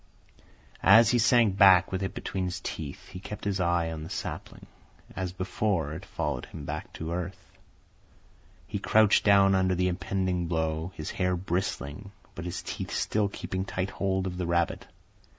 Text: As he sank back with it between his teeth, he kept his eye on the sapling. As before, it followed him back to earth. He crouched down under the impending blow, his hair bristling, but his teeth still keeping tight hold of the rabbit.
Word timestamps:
As 0.81 1.11
he 1.11 1.19
sank 1.19 1.57
back 1.57 1.91
with 1.91 2.01
it 2.01 2.15
between 2.15 2.45
his 2.45 2.59
teeth, 2.59 3.09
he 3.09 3.19
kept 3.19 3.43
his 3.43 3.59
eye 3.59 3.91
on 3.91 4.01
the 4.01 4.09
sapling. 4.09 4.65
As 5.15 5.31
before, 5.31 5.93
it 5.93 6.07
followed 6.07 6.47
him 6.47 6.65
back 6.65 6.91
to 6.93 7.11
earth. 7.13 7.51
He 8.65 8.79
crouched 8.79 9.23
down 9.23 9.53
under 9.53 9.75
the 9.75 9.87
impending 9.89 10.47
blow, 10.47 10.91
his 10.95 11.11
hair 11.11 11.35
bristling, 11.35 12.11
but 12.33 12.45
his 12.45 12.63
teeth 12.63 12.89
still 12.89 13.27
keeping 13.29 13.63
tight 13.63 13.91
hold 13.91 14.25
of 14.25 14.37
the 14.37 14.47
rabbit. 14.47 14.87